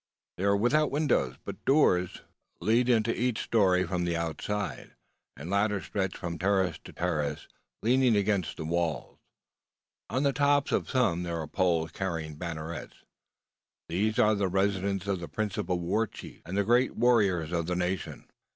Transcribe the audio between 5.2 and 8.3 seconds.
and ladders stretch from terrace to terrace, leaning